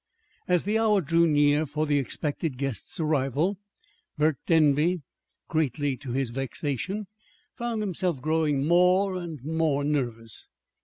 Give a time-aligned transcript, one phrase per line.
[0.47, 3.59] As the hour drew near for the expected guest's arrival,
[4.17, 5.03] Burke Denby,
[5.47, 7.05] greatly to his vexation,
[7.53, 10.49] found himself growing more and more nervous.